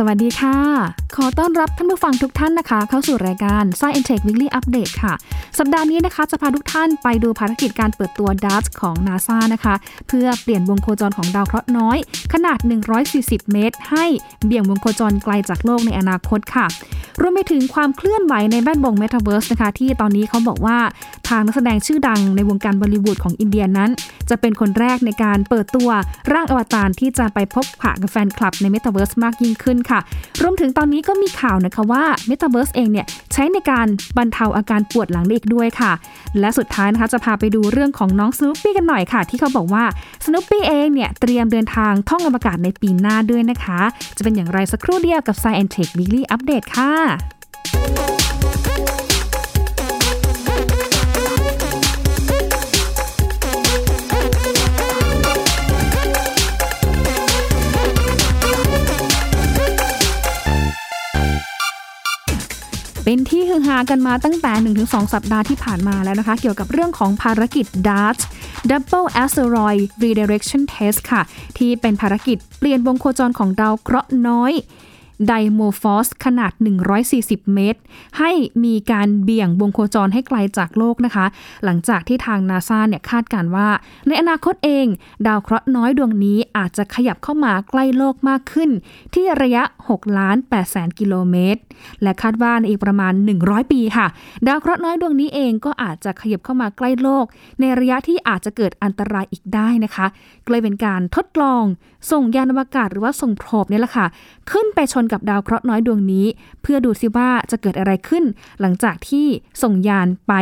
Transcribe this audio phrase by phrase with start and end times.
[0.00, 0.58] สวัสดีค่ะ
[1.16, 5.14] ขอต้อนรับท่านผู้ฟังทุกท่านนะคะ เข้าสู่รายการ Science Tech Weekly Update ค่ะ
[5.58, 9.74] สัปดาห์นี้นะคะ จะพาทุกท่านไปดูภารกิจการเปิดตัว DART ของ NASA นะคะ
[10.08, 11.98] เพื่อเปลี่ยนวงโคจรของดาวเคราะห์น้อย
[12.32, 12.58] ขนาด
[13.04, 14.06] 140 เมตร ให้
[14.46, 16.66] เบี่ยงวงโคจรไกลจากโลกในอนาคตค่ะ
[17.20, 20.78] รวมไปถึงความเคลื่อนไหวในแวดวง Metaverse นะคะที่ตอนนี้เขาบอกว่า
[21.28, 23.90] ทางนักแสดงชื่อดังในวงการบอลิวูดของอินเดียนั้น
[24.30, 25.88] จะเป็นคนแรกในการเปิดตัว
[26.32, 30.00] ร่างอวตารที่จะไปพบปะกับแฟนคลับใน Metaverse มากยิ่งขึ้นค่ะ
[30.42, 35.92] รวมถึงตอนนี้ก็มีข่าวนะคะว่า Metaverse เองเนี่ยใช้ในการบรรเทาอาการปวดหลังได้อีกด้วยค่ะ
[36.40, 39.84] และสุดท้ายนะคะจะพาไปดูเรื่องของน้องส n นปี้กันหน่อยค่ะ ที่เขาบอกว่า
[40.24, 43.80] ส n นปี้เองเนี่ยเตรียมเดินทางท่องอวกาศในปีหน้าด้วยนะคะ
[44.16, 47.05] จะเป็นอย่างไรสักครู่เดียวกับ Science Tech Weekly Update ค่ะ
[63.08, 64.52] เป็นที่ฮือฮากันมาตั้งแต่
[64.84, 68.18] 1-2 สัปดาห์ที่ผ่านมาแล้วนะคะ เกี่ยวกับเรื่องของภารกิจ DART
[68.70, 71.22] Double Asteroid Redirection Test ค่ะ
[71.58, 74.52] ที่เป็นภารกิจเปลี่ยนวงโคจรของดาวเคราะห์น้อย
[75.28, 76.52] ไดโมฟอสขนาด
[77.02, 77.80] 140 เมตร
[78.18, 78.30] ให้
[78.64, 81.26] มีการเบี่ยงวงโคจรให้ไกลจากโลกนะคะ
[81.64, 83.68] หลังจากที่ทางนาซาเนี่ยคาดการว่า
[84.06, 84.86] ในอนาคตเอง
[85.26, 88.70] ดาวเคราะห์น้อยดวงนี้อาจจะขยับเข้ามาใกล้โลกมากขึ้น
[89.14, 91.60] ที่ระยะ 6 ล้าน8แสนกิโลเมตร
[92.02, 94.06] และคาดว่าในอีกประมาณ 100 ปีค่ะ
[94.46, 97.24] ดาวเคราะห์น้อยดวงนี้เองก็อาจจะขยับเข้ามาใกล้โลก
[97.60, 100.06] ในระยะที่อาจจะเกิดอันตรายอีกได้นะคะ
[100.44, 101.64] ก็เลยเป็นการทดลอง
[102.10, 104.06] ส่งยานอวกาศหรือว่าส่งโพรบนี่ยแหละค่ะ
[104.50, 106.26] ขึ้นไปชนกับดาวเคราะห์น้อยดวงนี้
[106.62, 108.24] เพื่อดูซิว่าจะเกิดอะไรขึ้น
[108.60, 109.26] หลังจากที่
[109.62, 110.34] ส่งยานไป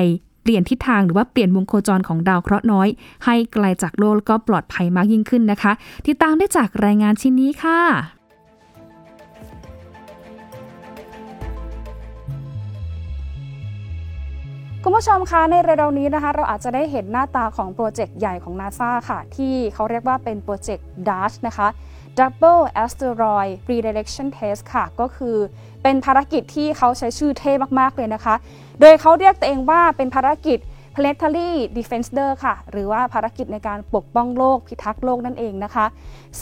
[0.43, 2.89] เปลี่ยนทิศทางหรือว่าเปลี่ยนวงโคจรของดาวเคราะห์น้อย
[3.25, 5.73] ให้ไกลจากโลกก็ปลอดภัยมากยิ่งขึ้นนะคะ
[6.07, 7.81] ติดตามได้จากรายงานชิ้นนี้ค่ะ
[14.87, 21.69] คุณผู้ชมคะในเร็วๆนี้นะคะ เราอาจจะได้เห็นหน้าตาของโปรเจกต์ใหญ่ของ NASA ค่ะ ที่เขาเรียกว่าเป็นโปรเจกต์ DART นะคะ
[22.19, 25.37] Double Asteroid Redirection Test ค่ะ ก็คือ
[25.83, 28.35] เป็นภารกิจที่เขาใช้ชื่อเท่มาก ๆ เลยนะคะ
[28.81, 30.59] โดยเขาเรียกตัวเองว่าเป็นภารกิจ
[30.95, 35.87] Planetary Defender ค่ะ หรือว่าภารกิจในการปกป้องโลกพิทักษ์โลกนั่นเองนะคะ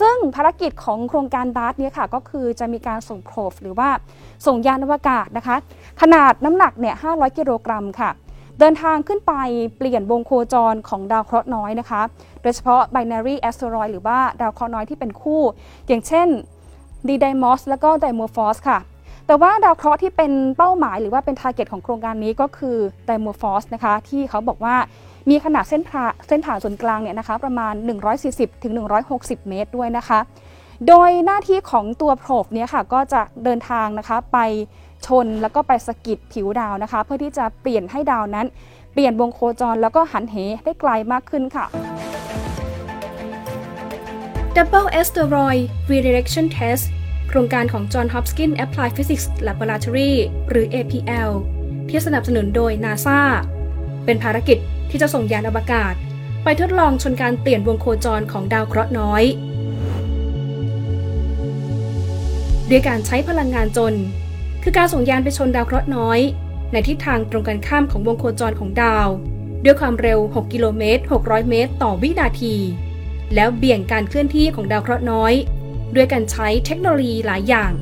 [0.01, 3.89] ซึ่งภารกิจของโครงการ DART นี้ค่ะ ก็คือจะมีการส่ง probe หรือว่า
[4.47, 5.57] ส่งยานอวกาศนะคะ
[6.01, 8.11] ขนาดน้ำหนักเนี่ย500 กิโลกรัมค่ะ
[8.65, 9.35] เดินทางขึ้นไป
[9.77, 12.03] เปลี่ยนวงโคจรของดาวเคราะห์น้อยนะคะ
[12.43, 15.43] โดยเฉพาะ binary asteroid หรือว่าดาวเคราะห์น้อยที่เป็นคู่
[15.89, 16.29] อย่างเช่น
[17.09, 18.79] d d y m o s แล้วก็ Dimorphos ค่ะ
[19.27, 22.77] แต่ว่าดาวเคราะห์ที่เป็นเป้าหมายหรือว่าเป็น target ของโครงการนี้ก็คือ
[23.09, 24.77] Dimorphos นะคะ ที่เขาบอกว่า
[25.31, 27.75] มีขนาดเส้นผ่าเส้นผ่าศูนย์กลางเนี่ยนะคะประมาณ
[28.19, 28.73] 140ถึง
[29.11, 30.21] 160 เมตรด้วยนะคะ
[30.89, 34.39] โดยหน้าที่ของตัวโพรบเนี่ยค่ะก็จะเดินทางนะคะไป
[35.07, 38.47] ชนแล้วก็ไปสะกิดผิวดาวนะคะ เพื่อที่จะเปลี่ยนให้ดาวนั้น
[38.93, 41.67] เปลี่ยนวงโคจรแล้วก็หันเหได้ไกลมากขึ้นค่ะ
[44.57, 46.85] Double Asteroid Redirection Test
[47.29, 50.13] โครงการของ John Hopkins Applied Physics Laboratory
[50.49, 51.31] หรือ APL
[51.89, 53.21] ที่สนับสนุนโดย NASA
[54.05, 54.59] เป็นภารกิจ
[54.91, 55.95] ที่จะส่งยานอวกาศ
[56.45, 59.23] ไปทดลองชนการเปลี่ยนวงโคจรของดาวเคราะห์น้อย
[62.71, 63.95] ด้วยการใช้พลังงานจน
[64.63, 66.21] คือการส่งยานไปชนดาวเคราะห์น้อย
[66.73, 69.09] ในทิศทางตรงกันข้ามของวงโคจรของดาว
[69.65, 72.55] ด้วยความเร็ว 6 กิโลเมตร 600 เมตร ต่อวินาที
[73.35, 75.33] แล้วเบี่ยงการเคลื่อนที่ของดาวเคราะห์น้อย
[75.95, 77.73] ด้วยการใช้เทคโนโลยีหลายอย่าง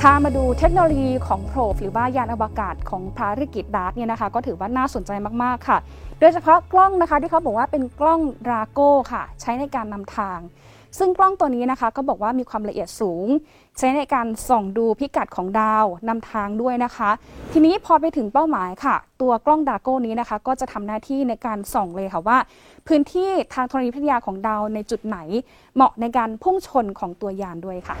[0.00, 5.10] ถ้ามาดูเทคโนโลยีของโพรบหรือว่ายานอวกาศของภารกิจดาร์ตเนี่ยนะคะ ก็ถือว่าน่าสนใจ
[5.42, 5.78] มาก ๆ ค่ะ
[6.20, 8.20] โดยเฉพาะกล้องนะคะที่เขาบอกว่าเป็นกล้อง
[8.50, 10.38] ราโก้ค่ะ ใช้ในการนำทาง
[10.98, 13.26] ซึ่งกล้องตัวนี้นะคะก็บอกว่ามีความละเอียดสูง
[13.78, 17.10] ใช้ในการส่องดูพิกัดของดาวนำทางด้วยนะคะ
[17.52, 22.38] ทีนี้พอไปถึงเป้าหมายค่ะ ตัวกล้องดาโก้นี้นะคะ ก็จะทำหน้าที่ในการส่องเลยค่ะว่า
[22.86, 25.18] พื้นที่ทางธรณีวิทยาของดาวในจุดไหน
[25.74, 27.96] เหมาะในการพุ่งชนของตัวยานด้วยค่ะ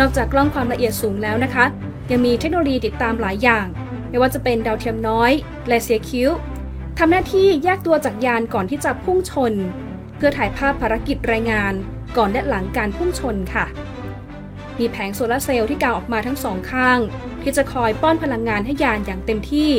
[0.00, 1.64] นอกจากกล้องความละเอียดสูงแล้วนะคะ
[2.10, 3.66] ยังมีเทคโนโลยีติดตามหลายอย่าง
[4.08, 5.32] ไม่ว่าจะเป็นดาวเทียมน้อย
[5.68, 6.30] และเซียคิว
[6.98, 9.52] ทำหน้าที่แยกตัวจากยานก่อนที่จะพุ่งชน
[10.16, 11.72] เพื่อถ่ายภาพภารกิจรายงาน
[12.16, 13.66] ก่อนและหลังการพุ่งชนค่ะ
[14.78, 16.98] มีแผงโซลาร์เซลล์ที่กางออกมาทั้งสองข้าง
[17.42, 19.72] ที่จะคอยป้อนพลังงานให้ยานอย่างเต็มที่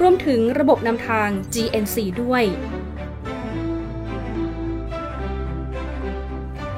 [0.00, 2.44] รวมถึงระบบนำทาง GNC ด้วย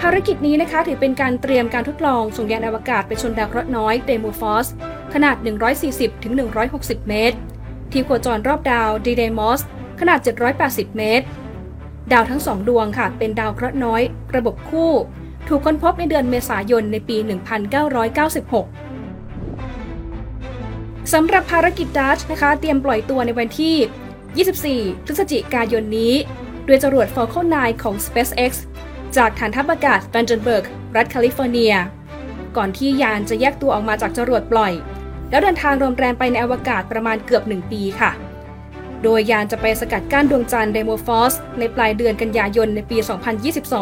[0.00, 4.66] ภารกิจนี้นะคะถือเป็นการเตรียมการทดลองส่งยานอวกาศไปชนดาวเคราะห์น้อย Dimorphos
[5.14, 5.36] ขนาด
[6.22, 7.38] 140-160 เมตร
[7.92, 9.60] ที่โคจรรอบดาว Didymos
[10.00, 10.18] ขนาด
[10.58, 11.26] 780 เมตร
[12.12, 14.02] ดาวทั้งสองดวงค่ะ เป็นดาวเคราะห์น้อย
[14.36, 14.92] ระบบคู่
[15.48, 17.28] ถูกค้นพบในเดือนเมษายนในปี 1996
[21.12, 26.14] สำหรับภารกิจ DART นะคะ เตรียมปล่อยตัวในวันที่ 24 พฤศจิกายนนี้
[26.66, 28.52] ด้วยจรวด Falcon 9 ของ SpaceX
[29.16, 30.64] จากฐานทัพอากาศ Vandenberg
[30.96, 31.74] รัฐแคลิฟอร์เนีย
[32.56, 34.72] ก่อนที่ยานจะแยกตัวออกมาจากจรวดปล่อย
[35.32, 38.10] แล้วเดินทางรอนแรมไปในอวกาศประมาณเกือบ 1 ปีค่ะ
[39.02, 42.96] โดยยานจะไปสกัดกั้นดวงจันทร์ Dimorphos ในปลายเดือนกันยายนในปี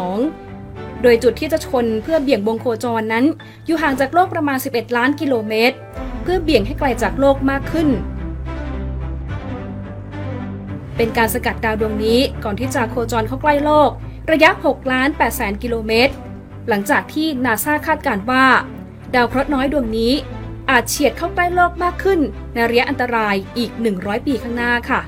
[0.09, 3.25] 2022 โดยจุดที่จะชนเพื่อเบี่ยงวงโคจรนั้น
[3.65, 5.75] อยู่ห่างจากโลกประมาณ 11 ล้านกิโลเมตร
[6.21, 7.87] เพื่อเบี่ยงให้ไกลจากโลกมากขึ้น
[10.95, 13.89] เป็นการสกัดดาวดวงนี้ก่อนที่จะโคจรเข้าใกล้โลก
[14.31, 16.13] ระยะ 6 ล้าน8แสนกิโลเมตร
[16.69, 18.45] หลังจากที่นาซาคาดการว่า
[19.15, 20.13] ดาวเคราะห์น้อยดวงนี้
[20.69, 22.19] อาจเฉียดเข้าใกล้โลกมากขึ้น
[22.53, 25.01] ในระยะอันตรายอีก 100 ปีข้างหน้าค่ะ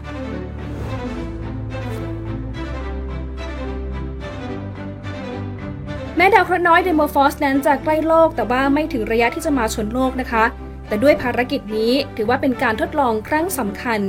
[6.16, 10.44] แม้ดาวเคราะห์น้อยเดโมฟอสนั้นจะใกล้โลกแต่ว่าไม่ถึงระยะที่จะมาชนโลกนะคะ
[10.88, 14.02] แต่ด้วยภารกิจนี้ถือว่าเป็นการทดลองครั้งสำคัญ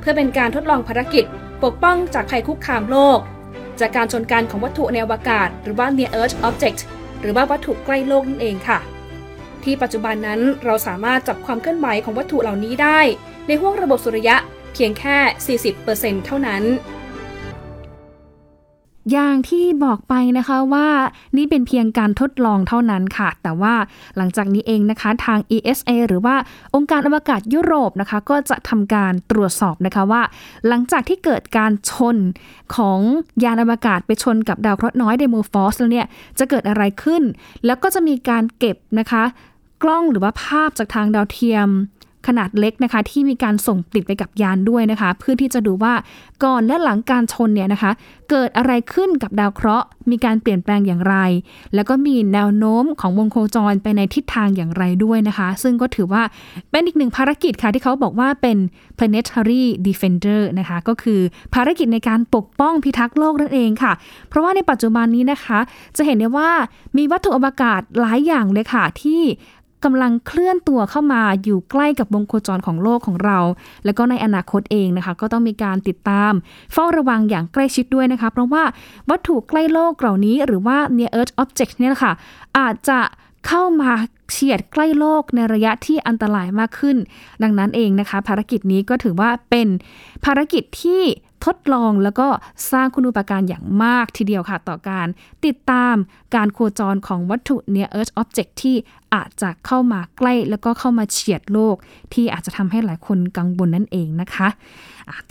[0.00, 1.24] เพื่อเป็นการทดลองภารกิจ
[1.64, 3.18] ปกป้องจากภัยคุกคามโลก
[3.80, 6.80] จากการชนกันของวัตถุในอวกาศ หรือว่า near Earth object
[7.20, 8.78] หรือว่าวัตถุใกล้โลกนั่นเองค่ะ
[9.64, 13.00] ที่ปัจจุบันนั้นเราสามารถจับความเคลื่อนไหวของวัตถุเหล่านี้ได้
[13.46, 14.36] ในห้วงระบบสุริยะ
[14.72, 16.64] เพียงแค่ 40%เท่านั้น
[19.12, 20.88] อย่างที่บอกไปนะคะว่า
[21.36, 23.74] นี่เป็นเพียงการทดลองเท่านั้นค่ะ แต่ว่า
[24.16, 26.36] หลังจากนี้เองนะคะทาง ESA หรือว่า
[26.74, 30.22] องค์การอวกาศยุโรปนะคะ ก็จะทำการตรวจสอบนะคะว่า
[30.68, 32.16] หลังจากที่เกิดการชน
[32.76, 33.00] ของ
[33.44, 36.06] ยานอวกาศไปชนกับดาวเคราะห์น้อยเดโมฟอสแล้วเนี่ย
[36.38, 37.22] จะเกิดอะไรขึ้น
[37.66, 39.24] แล้วก็จะมีการเก็บนะคะ
[39.82, 41.70] กล้องหรือว่าภาพจากทางดาวเทียม
[42.28, 45.94] ขนาดเล็กนะคะ ที่มีการส่งติดไปกับยานด้วยนะคะ เพื่อที่จะดูว่า
[46.44, 47.90] ก่อนและหลังการชนเนี่ยนะคะ
[48.30, 51.16] เกิดอะไรขึ้นกับดาวเคราะห์ มีการเปลี่ยนแปลงอย่างไร
[51.74, 56.22] แล้วก็มีแนวโน้มของวงโคจรไปในทิศทางอย่างไรด้วยนะคะ ซึ่งก็ถือว่า
[56.70, 58.56] เป็นอีกหนึ่งภารกิจค่ะที่เขาบอกว่าเป็น
[58.98, 61.20] planetary defender นะคะ ก็คือ
[61.54, 63.92] ภารกิจในการปกป้องพิทักษ์โลกนั่นเองค่ะ
[64.28, 65.58] เพราะว่าในปัจจุบันนี้นะคะ
[65.96, 66.50] จะเห็นได้ว่า
[66.96, 69.22] มีวัตถุอวกาศหลายอย่างเลยค่ะที่
[69.84, 73.38] กำลังเคลื่อนตัวเข้ามาอยู่ใกล้กับวงโคจรของโลกของเรา
[73.84, 76.32] แล้วก็ในอนาคตเองนะคะ ก็ต้องมีการติดตาม
[76.72, 78.64] เฝ้าระวังอย่างใกล้ชิดด้วยนะคะ เพราะว่า
[79.10, 82.12] วัตถุใกล้โลกเหล่านี้ หรือว่า near Earth object เนี่ยค่ะ
[82.58, 83.00] อาจจะ
[83.46, 83.92] เข้ามา
[84.30, 86.96] เฉียดใกล้โลกในระยะที่อันตรายมากขึ้น
[87.42, 89.68] ดังนั้นเองนะคะ ภารกิจนี้ก็ถือว่าเป็น
[90.24, 91.02] ภารกิจที่
[91.44, 92.28] ทดลองแล้วก็
[92.72, 95.06] สร้างคุณูปการอย่างมากทีเดียวค่ะ ต่อการ
[95.46, 95.94] ติดตาม
[96.34, 98.76] การโคจรของวัตถุ near Earth object ที่
[99.14, 101.76] อาจจะเข้ามาใกล้แล้วก็เข้ามาเฉียดโลก
[102.12, 104.48] ที่อาจจะทำให้หลายคนกังวลนั่นเองนะคะ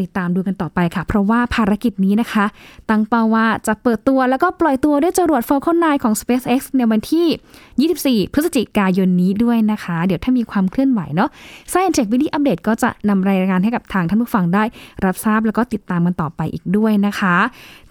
[0.01, 2.45] ติดตามดูกันต่อไปค่ะ เพราะว่าภารกิจนี้นะคะ
[2.89, 11.29] ตั้งเป้าว่าจะเปิดตัวแล้วก็ปล่อยตัวด้วยจรวด Falcon 9 ของ SpaceX ในวันที่ 24 พฤศจิกายนนี้ด้วยนะคะ เดี๋ยวถ้ามีความเคลื่อนไหวเนาะ
[11.71, 14.63] Science Tech วิดีอัปเดตก็จะนำรายงานให้กับทางท่านผู้ฟังได้
[15.05, 17.37] รับทราบแล้วก็ติดตามกันต่อไปอีกด้วยนะคะ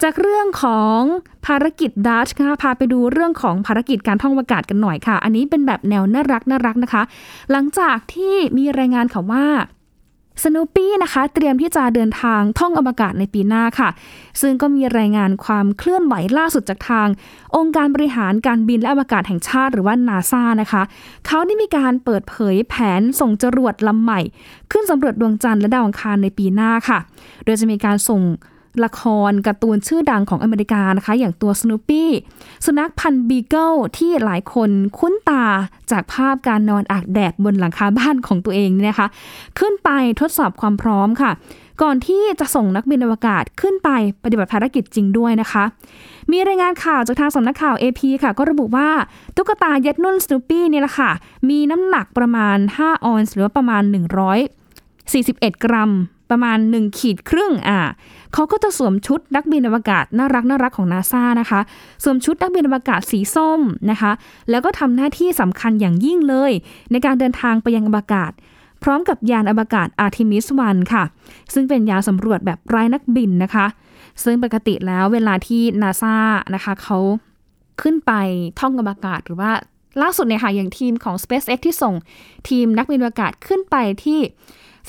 [0.03, 0.99] จากเรื่องของ
[1.45, 7.03] ภารกิจดัชค่ะพาไปดูเรื่องของภารกิจการท่องอากาศกันหน่อยค่ะ อันนี้เป็นแบบแนวน่ารักน่ารักนะคะ
[7.51, 9.45] หลังจากที่มีรายงานข่าวว่า
[10.43, 13.89] สโนปี้นะคะเตรียมที่จะเดินทางท่องอวกาศในปีหน้าค่ะ
[14.41, 17.07] ซึ่งก็มีรายงานความเคลื่อนไหวล่าสุดจากทาง
[17.55, 20.83] องค์การบริหารการบินและอวกาศแห่งชาติหรือว่านาซานะคะ
[21.27, 24.21] เขาได้มีการเปิดเผยแผนส่งจรวดลำใหม่
[24.71, 26.99] ขึ้นสำรวจดวงจันทร์และดาวอังคารในปีหน้าค่ะ
[27.45, 28.21] โดยจะมีการส่ง
[28.85, 32.09] ละครการ์ตูนชื่อดังของอเมริกานะคะ อย่างตัวสโนปี้
[32.65, 35.45] สุนัขพันธุ์บีเกิลที่หลายคนคุ้นตา
[35.91, 39.07] จากภาพการนอนอากแดดบนหลังคาบ้านของตัวเองเนี่ยนะคะ
[39.59, 41.31] ขึ้นไปทดสอบความพร้อมค่ะ
[41.81, 43.89] ก่อนที่จะส่งนักบินอวกาศขึ้นไป
[44.23, 45.63] ปฏิบัติภารกิจจริงด้วยนะคะ
[46.31, 48.89] มีรายงานข่าวจากทางสำนักข่าว AP ค่ะ ก็ระบุว่า
[49.35, 51.11] ตุ๊กตาเย็ดนุ่นสโนปี้เนี่ยแหละค่ะ
[51.49, 53.83] มีน้ำหนักประมาณ 5 ออนซ์หรือประมาณ
[54.73, 55.91] 141 กรัม
[56.31, 57.79] ประมาณ 1 ขีดครึ่งอะ
[58.33, 61.59] เขาก็จะสวมชุดนักบินอวกาศน่ารักน่ารักของนาซานะคะ
[62.03, 64.11] สวมชุดนักบินอวกาศสีส้มนะคะ
[64.49, 66.51] แล้วก็ทำหน้าที่สำคัญอย่างยิ่งเลย
[66.91, 68.31] ในการเดินทางไปยังอวกาศ
[68.83, 71.03] พร้อมกับยานอวกาศอาร์ทิมิสวันค่ะ
[71.53, 73.65] ซึ่งเป็นยานสำรวจแบบไร้นักบินนะคะ
[74.23, 76.15] ซึ่งปกติแล้วเวลาที่นาซา
[76.55, 76.97] นะคะเขา
[77.81, 78.11] ขึ้นไป
[78.59, 79.51] ท่องอวกาศหรือว่า
[80.01, 81.95] ล่าสุดเนี่ยค่ะอย่างทีมของ SpaceX ที่ส่ง
[82.49, 84.19] ทีมนักบินอวกาศขึ้นไปที่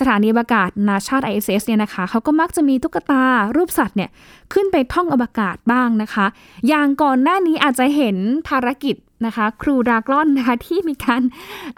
[0.01, 3.23] สถานีอวกาศนาชาติ ISS เนี่ยนะคะเขาก็มักจะมีตุ๊กตา
[3.57, 4.11] รูปสัตว์เนี่ย
[4.53, 6.27] ขึ้นไปท่องอวกาศบ้างนะคะ
[6.69, 8.17] อย่างก่อนหน้านี้อาจจะเห็น
[8.49, 11.23] ภารกิจนะคะ ครูดากลอนนะคะที่มีการ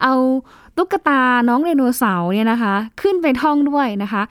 [0.03, 0.15] เอา
[0.77, 4.23] ตุ๊กตาน้องไดโนเสาร์เนี่ยนะคะ ขึ้นไปท่องด้วยนะคะ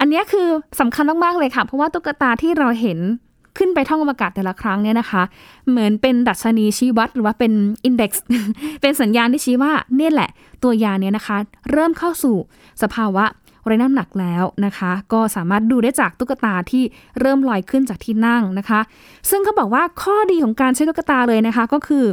[0.00, 0.48] อันนี้คือ
[0.80, 2.98] สำคัญมาก ๆ เลยค่ะ เพราะว่าตุ๊กตาที่เราเห็น
[3.58, 5.22] ขึ้นไปท่องอวกาศแต่ละครั้งเนี่ยนะคะ
[5.68, 7.52] เหมือนเป็นดัชนีชี้วัดหรือว่าเป็น
[7.84, 8.24] อินเด็กซ์
[8.80, 10.30] เป็นสัญญาณที่ชี้ว่าเนี่ยแหละ
[10.62, 11.36] ตัวยานเนี่ยนะคะ
[11.70, 12.36] เริ่มเข้าสู่
[12.82, 13.24] สภาวะ
[13.66, 16.82] ไร้น้ำหนักแล้วนะคะ ก็สามารถดูได้จากตุ๊กตาที่
[17.20, 18.80] เริ่มลอยขึ้นจากที่นั่งนะคะ
[19.30, 22.04] ซึ่งเขาบอกว่าข้อดีของการใช้ตุ๊กตาเลยนะคะ ก็คือ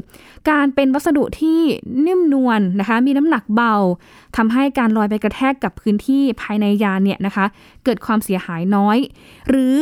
[0.49, 1.59] การเป็นวัสดุที่
[2.05, 3.75] นิ่มนวลนนะคะ มีน้ำหนักเบา
[4.37, 7.45] ทำให้การลอยไปกระแทกกับพื้นที่ภายในยานเนี่ยนะคะ
[7.83, 8.97] เกิดความเสียหายน้อย
[9.49, 9.75] หรือ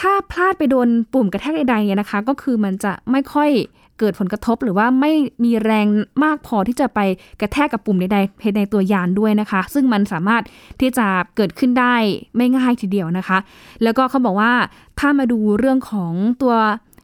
[0.00, 3.50] ถ้าพลาดไปโดนปุ่มกระแทกใดๆเนี่ยนะคะ ก็คือมันจะไม่ค่อย
[3.98, 5.12] เกิดผลกระทบหรือว่าไม่
[5.44, 5.86] มีแรง
[6.24, 7.00] มากพอที่จะไป
[7.40, 10.42] กระแทกกับปุ่มใดๆในตัวยานด้วยนะคะ ซึ่งมันสามารถ
[10.80, 11.94] ที่จะเกิดขึ้นได้
[12.36, 13.38] ไม่ง่ายทีเดียวนะคะ
[13.82, 14.52] แล้วก็เขาบอกว่า
[14.98, 16.54] ถ้ามาดูเรื่องของตัว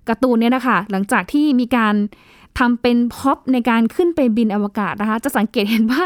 [0.08, 1.94] การ์ตูนเนี่ยนะคะ หลังจากที่มีการ
[2.58, 6.04] ทำเป็นพ็อปในการขึ้นไปบินอวกาศนะคะ จะสังเกตเห็นว่า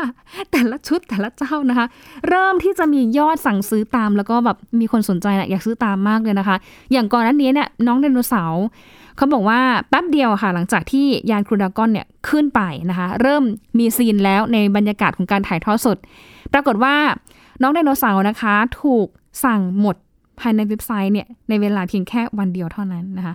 [0.53, 1.87] แต่ละชุดแต่ละเจ้านะคะ
[2.29, 6.57] เริ่มที่จะมียอดสั่งซื้อตาม แล้วก็แบบมีคนสนใจนะอยากซื้อตามมากเลยนะคะ
[6.93, 8.65] อย่างก่อนหน้านี้เนี่ยน้องไดโนเสาร์
[9.17, 13.43] เขาบอกว่าแป๊บเดียวค่ะ หลังจากที่ยาน Crew Dragon เนี่ยขึ้นไปนะคะ เริ่ม
[13.79, 15.97] มี scene แล้วในบรรยากาศของการถ่ายทอดสด
[16.53, 16.95] ปรากฏว่า
[17.63, 19.07] น้องไดโนเสาร์นะคะ ถูก
[19.45, 19.97] สั่งหมด
[20.41, 23.35] ภายในเว็บไซต์เนี่ยในเวลาเพียงแค่วันเดียวเท่านั้นนะคะ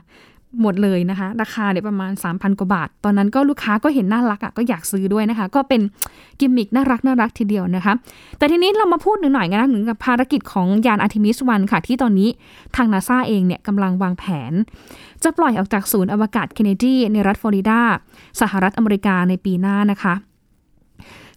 [0.62, 5.81] หมดเลยนะคะ ราคาเนี่ยประมาณ 3,000 กว่าบาท ตอนนั้นก็ลูกค้าก็เห็นน่ารักอะ่ะก็อยากซื้อด้วยนะคะ ก็เป็น
[6.39, 7.93] กิมมิกน่ารักน่ารักทีเดียวนะคะ
[8.38, 12.29] แต่ทีนี้เรามาพูดหนึ่งหน่อยกันนะถึงกับภารกิจของยาน Artemis One ค่ะ ที่ตอนนี้
[12.75, 14.53] ทางนาซาเองเนี่ยกำลังวางแผน
[15.24, 17.81] จะปล่อยออกจากศูนย์อวกาศเคนเนดีในรัฐฟลอริดา
[18.41, 20.13] สหรัฐอเมริกาในปีหน้านะคะ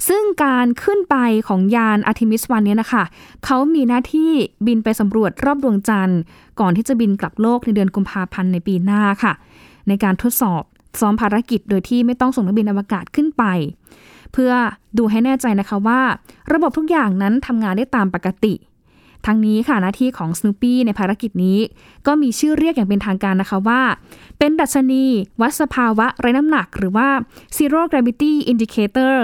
[0.09, 1.17] ซึ่งการขึ้นไป
[1.49, 3.05] ของยาน Artemis One นี้นะคะ
[3.45, 4.31] เขามีหน้าที่
[4.67, 6.21] บินไปสำรวจรอบดวงจันทร์
[6.61, 9.33] ก่อนที่จะบินกลับโลกในเดือนกุมภาพันธ์ในปีหน้าค่ะ
[9.88, 10.62] ในการทดสอบ
[11.00, 13.45] ซ้อมภารกิจโดยที่ไม่ต้องส่งนักบินอวกาศขึ้นไป
[14.33, 14.52] เพื่อ
[14.99, 16.00] ดูให้แน่ใจนะคะว่า
[16.52, 18.55] ระบบทุกอย่างนั้นทำงานได้ตามปกติ
[19.26, 21.58] ทั้งนี้ค่ะหน้าที่ของ Snoopy ในภารกิจนี้
[22.06, 23.80] ก็มีชื่อเรียกอย่างเป็นทางการนะคะว่า
[24.38, 25.04] เป็นดัชนี
[25.40, 27.08] วัดสภาวะไร้น้ำหนัก หรือว่า
[27.56, 29.16] Zero Gravity Indicator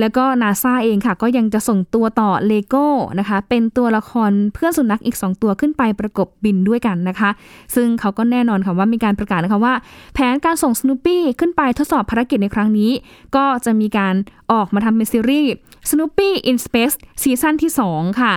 [0.00, 2.86] แล้วก็ NASA เองค่ะ ก็ยังจะส่งตัวต่อ Lego
[3.18, 7.30] นะคะ เป็นตัวละครเพื่อนสุนัขอีก 2 ตัวขึ้นไปประกบบินด้วยกันนะคะ
[7.74, 9.74] ซึ่งเขาก็แน่นอนค่ะว่ามีการประกาศนะคะว่า
[10.14, 12.90] แผนการส่ง Snoopy ขึ้นไปทดสอบภารกิจในครั้งนี้
[13.36, 14.14] ก็จะมีการ
[14.52, 15.52] ออกมาทำเป็นซีรีส์
[15.88, 18.32] Snoopy in Space season ที่ 2 ค่ะ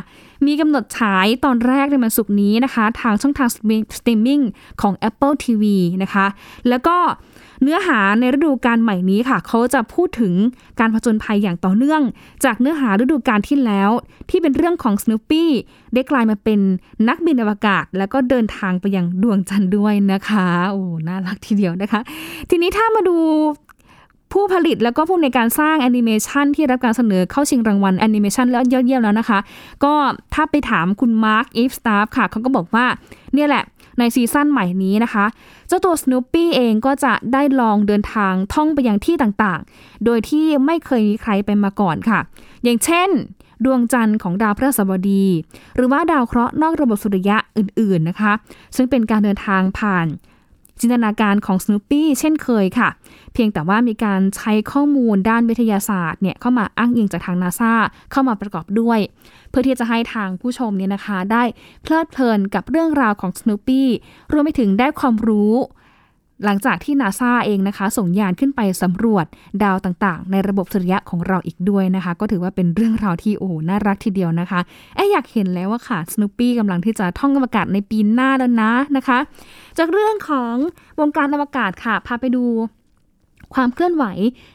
[0.46, 3.50] มีกำหนดฉายตอนแรกในวันศุกร์นี้นะคะ ทางช่องทาง
[3.98, 4.42] สตรีมมิ่ง
[4.82, 5.64] ของ Apple TV
[6.04, 6.26] นะคะ
[6.70, 6.98] แล้วก็
[7.62, 10.34] เนื้อหาในฤดูกาลใหม่นี้ค่ะ เขาจะพูดถึง
[10.80, 12.02] การผจญภัยอย่างต่อเนื่อง
[12.46, 13.90] จากเนื้อหาฤดูกาลที่แล้ว
[14.30, 15.44] ที่เป็นเรื่องของ Snoopy
[15.94, 16.60] ได้กลายมาเป็น
[17.08, 22.02] นักบินอวกาศ แล้วก็เดินทางไปยังดวงจันทร์ด้วยนะคะ โอ้ น่ารักทีเดียวนะคะ
[22.50, 23.18] ทีนี้ถ้ามาดู
[24.34, 29.40] ผู้ผลิตแล้วก็ผู้ในการสร้างแอนิเมชันที่รับการเสนอเข้าชิงรางวัลแอนิเมชันแล้วยอดเยี่ยมแล้วนะคะ
[29.84, 29.94] ก็
[30.34, 32.86] ถ้าไปถามคุณ Mark Evestaff ค่ะเขาก็บอกว่า
[33.34, 33.63] เนี่ยแหละ
[34.00, 35.25] ใน season ใหม่นี้นะคะ
[35.68, 42.20] เจ้าตัวสโนปี้เองก็จะได้ลองเดินทางท่องไปยังที่ต่างๆ โดยที่ไม่เคยมีใครไปมาก่อนค่ะ
[42.63, 43.10] อย่างเช่น
[43.66, 45.25] ดวงจันทร์ของดาวพฤหัสบดี
[45.75, 48.34] หรือว่าดาวเคราะห์นอกระบบสุริยะอื่นๆนะคะ
[48.75, 50.08] ซึ่งเป็นการเดินทางผ่าน
[50.80, 52.89] จินตนาการของสโนปี้เช่นเคยค่ะ
[53.34, 57.74] เพียงแต่ว่ามีการใช้ข้อมูลด้านวิทยาศาสตร์เนี่ยเข้ามาอ้างอิงจากทางนาซา
[58.12, 59.00] เข้ามาประกอบด้วย
[59.50, 61.44] เพื่อที่จะให้ทางผู้ชมเนี่ยนะคะ ได้
[61.84, 63.88] เพลิดเพลินกับเรื่องราวของสโนปี้
[64.32, 65.53] รวมไปถึงได้ความรู้
[66.46, 69.26] หลังจากที่นาซาเองนะคะ ส่งยานขึ้นไปสำรวจ
[69.64, 74.60] ดาวต่างๆ ในระบบสุริยะของเราอีกด้วยนะคะ ก็ถือว่าเป็นเรื่องราวที่โอ้น่ารักทีเดียวนะคะ
[74.96, 79.20] แออยากเห็นแล้วว่าค่ะสโนปี้กำลังที่จะท่องอวกาศในปีหน้าแล้วนะนะคะ
[79.78, 80.56] จากเรื่องของ
[81.00, 82.46] วงการอวกาศค่ะพาไปดู
[83.55, 84.05] ความเคลื่อนไหว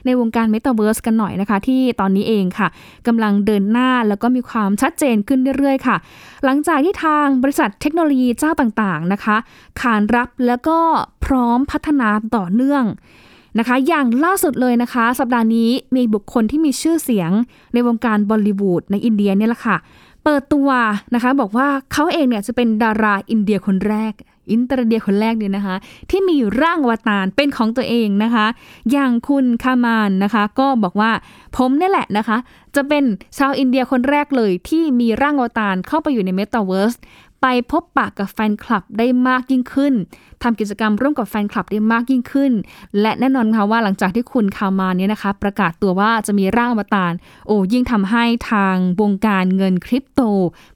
[0.06, 2.68] ในวงการเมตาเวิร์สกันหน่อยนะคะ ที่ตอนนี้เองค่ะ
[3.06, 5.96] กำลังเดินหน้าแล้วก็มีความชัดเจนขึ้นเรื่อยๆค่ะ
[6.44, 9.36] หลังจากที่ทางบริษัทเทคโนโลยีเจ้าต่างๆนะคะ
[9.80, 10.78] ขานรับแล้วก็
[11.24, 12.84] พร้อมพัฒนาต่อเนื่อง
[13.58, 17.30] นะคะอย่างล่าสุดเลยนะคะ สัปดาห์นี้มีบุคคลที่มีชื่อเสียง
[17.74, 19.76] ในวงการบอลลิวูดในอินเดียเนี่ยแหละค่ะ
[20.24, 20.68] เปิดตัว
[21.14, 24.12] นะคะบอกว่าเขาเองเนี่ยจะเป็นดาราอินเดียคนแรก
[24.52, 25.76] อินเตอร์เดียคนแรกเนี่ยนะคะ
[26.10, 28.46] ที่มีร่างอวตารเป็นของตัวเองนะคะ
[28.90, 31.10] อย่างคุณคามาลนะคะ ก็บอกว่า
[31.56, 32.36] ผมนี่แหละนะคะ
[32.76, 33.04] จะเป็น
[33.38, 36.96] ชาวอินเดียคนแรกเลยที่มีร่างอวตารเข้าไปอยู่ในเมตาเวิร์ส
[37.42, 39.94] ไปพบปะกับแฟนคลับได้มากยิ่งขึ้น
[40.42, 42.52] ทำกิจกรรมร่วมกับแฟนคลับได้มากยิ่งขึ้น
[43.00, 47.12] และแน่นอนค่ะว่าหลังจากที่คุณคามาเนี่ยนะคะ ประกาศตัวว่าจะมีร่างอวตาร
[47.46, 50.20] โอ้ยิ่งทำให้ทางวงการเงินคริปโต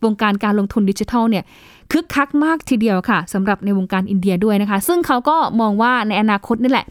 [0.04, 1.44] วงการการลงทุนดิจิทัลเนี่ย
[1.92, 6.86] คึกคักมากทีเดียวค่ะสำหรับในวงการอินเดียด้วยนะคะ ซึ่งเขาก็มองว่าในอนาคตนี่แหละ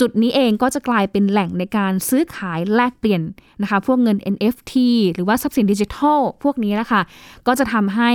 [0.00, 3.22] จุดนี้เองก็จะกลายเป็นแหล่งในการซื้อขายแลกเปลี่ยน
[3.62, 4.74] นะคะพวกเงิน NFT
[5.14, 7.00] หรือว่าทรัพย์สินดิจิทัลพวกนี้นะคะ
[7.46, 8.10] ก็จะทำให้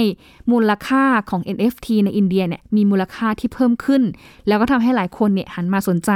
[0.51, 4.01] มูลค่าของ NFT ในอินเดียเนี่ยมีมูลค่าที่เพิ่มขึ้น
[4.47, 6.11] แล้วก็ทำให้หลายคนเนี่ยหันมาสนใจ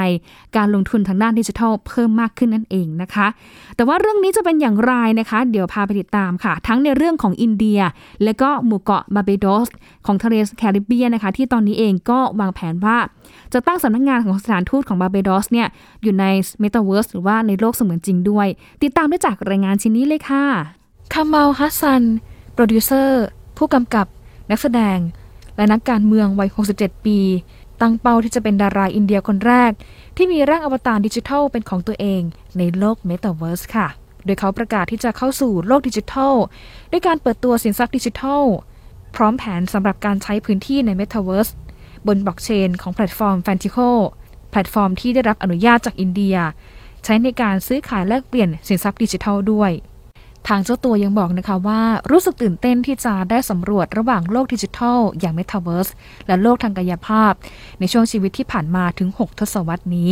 [0.57, 3.27] การลงทุนทางด้านดิจิทัลเพิ่มมากขึ้นนั่นเองนะคะ
[3.75, 7.79] แต่ว่าเรื่องนี้จะเป็นอย่างไรนะคะ เดี๋ยวพาไปติดตามค่ะ ทั้งในเรื่องของอินเดีย
[8.24, 9.67] และก็หมู่เกาะบาเบโดส
[10.05, 12.98] ของทะเลแคริบเบียนนะคะ ที่ตอนนี้เองก็วางแผนว่า
[13.53, 15.69] จะตั้งสำนักงานของสถานทูตของบาเบโดสเนี่ย
[16.03, 16.25] อยู่ใน
[16.59, 18.47] เมตาเวิร์สหรือว่าในโลกเสมือนจริงด้วย
[18.83, 20.45] ติดตามได้จากรายงานชิ้นนี้เลยค่ะ
[21.13, 22.03] คามาลฮัสซัน
[22.53, 23.24] โปรดิวเซอร์
[23.57, 24.07] ผู้กำกับ
[24.51, 25.00] นักแสดง
[25.55, 27.19] และนักการเมืองวัย 67 ปี
[27.81, 29.71] ตั้งเป้าที่จะเป็นดาราอินเดียคนแรก
[30.15, 32.21] ที่มีร่างอวตารดิจิทัลเป็นของตัวเอง
[32.57, 33.88] ในโลกเมตาเวิร์สค่ะ
[34.25, 36.33] โดยเขาประกาศที่จะเข้าสู่โลกดิจิทัล
[36.91, 38.43] ด้วยการเปิดตัวสินทรัพย์ดิจิทัล
[39.15, 41.50] พร้อมแผนสำหรับการใช้พื้นที่ในเมตาเวิร์ส
[42.07, 43.89] บนบล็อกเชนของแพลตฟอร์ม f a n t i c o
[44.25, 46.35] แพลตฟอร์มที่ได้รับอนุญาตจากอินเดีย
[47.03, 49.71] ใช้ในการซื้อขายแลกเปลี่ยนสินทรัพย์ดิจิทัลด้วย
[50.47, 51.81] ทางเจ้าตัวยังบอกนะคะว่า
[52.12, 55.89] รู้สึกตื่นเต้นที่จะได้สำรวจระหว่างโลกดิจิทัล อย่างเมตาเวิร์ส
[56.27, 57.33] และโลกทางกายภาพ
[57.79, 60.12] ในช่วงชีวิตที่ผ่านมาถึง 6 ทศวรรษนี้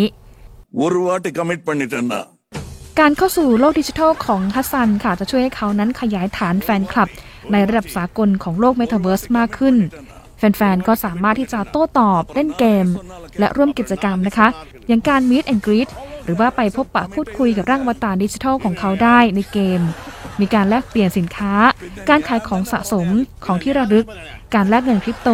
[3.00, 7.10] การเข้าสู่โลกดิจิทัลของฮัสซันค่ะจะช่วยให้เขานั้นขยายฐานแฟนคลับ
[7.52, 9.76] ในระดับสากลของโลกเมตาเวิร์สมากขึ้น
[10.56, 12.88] แฟนๆ ก็สามารถที่จะโต้ตอบ เล่นเกม
[13.40, 14.48] และร่วมกิจกรรมนะคะ
[14.88, 15.90] อย่างการ Meet and Greet
[16.24, 19.82] หรือว่าไปพบปะพูดคุยกับร่างอวตารดิจิทัลของเขาได้ในเกม
[20.40, 21.54] มีการแลกเปลี่ยนสินค้า
[22.10, 23.08] การขายของสะสม
[23.46, 24.06] ของที่ระลึก
[24.54, 25.30] การแลกเงินคริปโต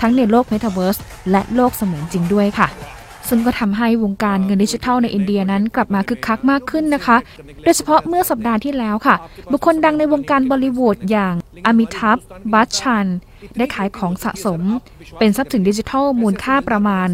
[0.00, 0.98] ทั้งในโลกเมตาเวิร์ส
[1.30, 2.68] และโลกเสมือนจริงด้วยค่ะ
[3.28, 7.16] ซึ่งก็ทำให้วงการเงินดิจิทัลในอินเดียนั้นกลับมาคึกคักมากขึ้นนะคะ
[7.64, 9.16] โดยเฉพาะเมื่อสัปดาห์ที่แล้วค่ะ
[9.52, 11.34] บุคคลดังในวงการบอลิวูดอย่าง
[11.66, 12.18] อามิทัพ
[12.52, 13.06] บัชชัน
[13.58, 14.62] ได้ขายของสะสม
[15.18, 17.08] เป็นทรัพย์สินดิจิทัลมูลค่าประมาณ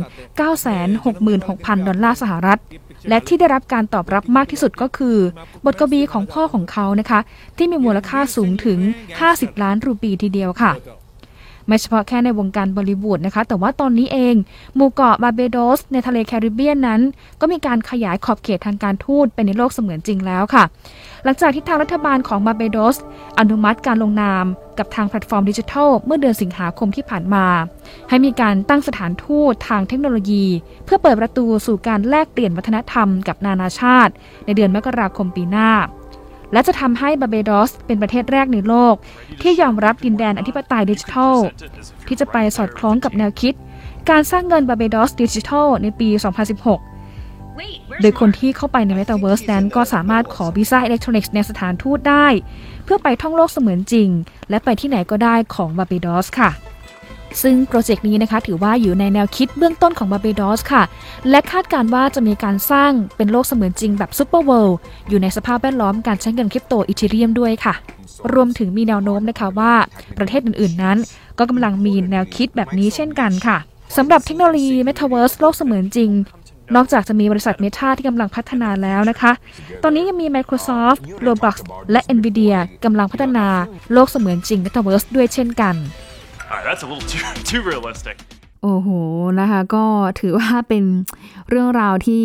[0.91, 2.61] 966,000 ดอลลาร์สหรัฐ
[3.09, 5.17] และที่ได้รับการตอบรับมากที่สุดก็คือ
[5.65, 7.21] บทกวีของพ่อของเขานะคะ
[7.57, 8.79] ที่มีมูลค่าสูงถึง
[9.21, 10.73] 50 ล้านรูปีทีเดียวค่ะ
[11.67, 14.35] ไม่เฉพาะแค่ในวงการบอลิวูดนะคะ แต่ว่าตอนนี้เอง
[14.77, 17.01] หมู่เกาะบาร์เบโดส ในทะเลแคริบเบียนนั้น
[17.41, 20.65] ก็มีการขยายขอบเขตทางการทูตไปในโลกเสมือนจริงแล้วค่ะ
[21.25, 22.97] หลังจากที่ทางรัฐบาลของบาร์เบโดส
[23.39, 24.45] อนุมัติการลงนาม
[24.79, 27.47] กับทางแพลตฟอร์มดิจิทัล เมื่อเดือนสิงหาคมที่ผ่านมา
[28.09, 30.45] ให้มีการตั้งสถานทูตทางเทคโนโลยี
[30.85, 34.13] เพื่อเปิดประตูสู่การแลกเปลี่ยนวัฒนธรรมกับนานาชาติ
[34.47, 35.71] ในเดือนมกราคมปีหน้า
[36.55, 38.95] และจะทำให้บาร์เบโดสเป็นประเทศแรกในโลก
[39.43, 41.37] ที่ยอมรับดินแดนอธิปไตยดิจิทัล
[42.07, 43.55] ที่จะไปสอดคล้องกับแนวคิด
[44.11, 46.09] การสร้างเงินบาร์เบโดสดิจิทัลในปี
[47.25, 52.27] 2016 โดยคนที่เข้าไปใน Metaverse นั้นก็สามารถขอวีซ่าอิเล็กทรอนิกส์ในสถานทูตได้
[52.85, 54.09] เพื่อไปท่องโลกเสมือนจริง
[54.51, 56.51] และไปที่ไหนก็ได้ของบาร์เบโดสค่ะ
[57.43, 60.83] ซึ่งโปรเจกต์นี้นะคะถือว่าอยู่ในแนวคิดเบื้องต้นของบาร์เบโดสค่ะ
[61.31, 64.79] และคาดการณ์ว่าจะมีการสร้างเป็นโลกเสมือนจริงแบบ SuperWorld
[65.09, 67.75] อยู่ในสภาพแวดล้อมการใช้เงินคริปโตอีเธอเรียมด้วยค่ะ
[68.35, 69.73] รวมถึงมีแนวโน้มนะคะว่า
[70.19, 70.99] ประเทศอื่นๆนั้น
[71.39, 73.57] ก็กำลังมีแนวคิดแบบนี้เช่นกันค่ะ
[73.97, 76.11] สำหรับเทคโนโลยี Metaverse โลกเสมือนจริง
[76.75, 79.33] นอกจากจะมีบริษัท Meta ที่กำลังพัฒนาแล้วนะคะ
[79.83, 81.57] ตอนนี้ยังมี Microsoft Roblox
[81.93, 83.47] และ Nvidia กำลังพัฒนา
[83.93, 85.75] โลกเสมือนจริง Metaverse ด้วยเช่นกัน
[86.51, 88.17] Alright, that's a little too too realistic.
[88.63, 88.89] โอ้โห
[89.41, 89.85] นะคะก็
[90.21, 90.85] ถือว่าเป็น
[91.49, 92.25] เรื่องราวที่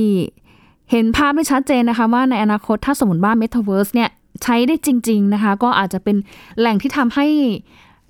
[0.91, 4.09] เห็นภาพไม่ชัดเจนนะคะว่าในอนาคตถ้าสมมติว่า Metaverse เนี่ย
[4.43, 6.17] ใช้ได้จริง ๆ นะคะ ก็อาจจะเป็น
[6.59, 7.27] แหล่งที่ทำให้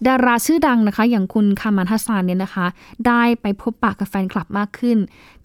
[0.07, 2.65] ดาราชื่อดังนะคะ อย่างคุณคามันฮัสซานเนี่ยนะคะ
[3.07, 4.97] ได้ไปพบปะกับแฟนคลับมากขึ้น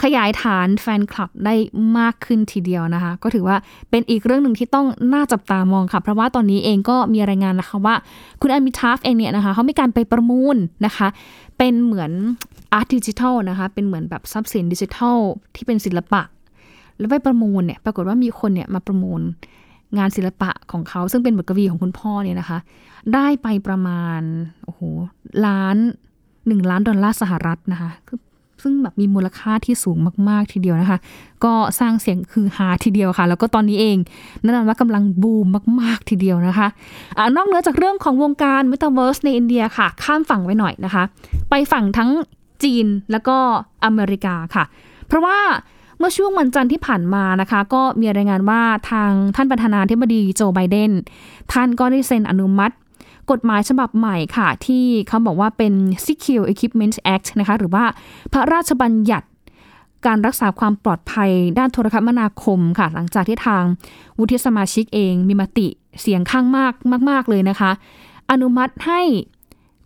[0.03, 1.55] ขยายฐานแฟนคลับได้
[1.99, 3.57] มากขึ้นทีเดียวนะคะ ก็ถือว่า
[3.91, 7.95] เป็นอีกเรื่องหนึ่งที่ต้องน่าจับตามองค่ะ เพราะว่าตอนนี้เองก็มีรายงานนะคะว่า
[8.41, 11.09] คุณอามิทาฟเองเนี่ยนะคะเขามีการไปประมูลนะคะ
[11.59, 12.11] เป็นเหมือน
[12.73, 15.19] art ดิจิทัลนะคะ เป็นเหมือนแบบทรัพย์สินดิจิทัล
[15.55, 16.23] ที่เป็นศิลปะ
[16.99, 19.21] แล้วไปประมูลเนี่ยปรากฏว่ามีคนเนี่ยมาประมูล
[19.99, 22.59] งานศิลปะของเขาซึ่งเป็นบทกวีของคุณพ่อเนี่ยนะคะ
[23.15, 24.21] ได้ไปประมาณ
[24.65, 24.81] โอ้โห
[25.47, 25.77] ล้าน
[26.47, 27.91] หนึ่งล้านดอลลาร์สหรัฐนะคะ
[28.63, 30.99] ซึ่งแบบมีมูลค่าที่สูงมาก ๆ ทีเดียวนะคะ
[31.45, 33.99] ก็สร้างเสียงคือฮาทีเดียวค่ะ แล้วก็ตอนนี้เอง
[34.43, 35.47] นั่นว่ากำลังบูม
[35.81, 36.69] มาก ๆ ทีเดียวนะคะ
[37.19, 41.05] อะนอกเหนือจากเรื่องของวงการ Metaverse ในอินเดียค่ะ ข้ามฝั่งไปหน่อยนะคะ
[41.51, 42.11] ไปฝั่งทั้ง
[42.63, 43.37] จีนแล้วก็
[43.85, 44.65] อเมริกาค่ะ
[45.07, 45.39] เพราะว่า
[46.07, 50.91] มื่อช่วงวันจันทร์ที่ผ่านมานะคะ ก็มีรายงานว่าทางท่านประธานาธิบดีโจไบเดน
[51.53, 52.75] ท่านก็ได้เซ็นอนุมัติ
[53.31, 55.73] กฎหมายฉบับใหม่ค่ะ ที่เขาบอกว่าเป็น
[56.07, 57.85] Secure Equipment Act นะคะหรือว่า
[58.33, 59.29] พระราชบัญญัติ
[60.07, 63.63] การรักษาความปลอดภัยด้านโทรคมนาคมค่ะ หลังจากที่ทาง
[64.19, 65.69] วุฒิสมาชิกเองมีมติ
[66.01, 66.73] เสียงข้างมาก
[67.11, 67.71] มาก ๆ เลยนะคะ
[68.31, 69.01] อนุมัติให้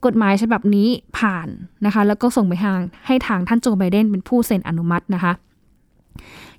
[0.05, 1.49] กฎหมายฉบับนี้ผ่าน
[1.85, 5.35] นะคะ แล้วก็ส่งไปทางให้ทางท่านโจไบเดนเป็นผู้เซ็นอนุมัตินะคะ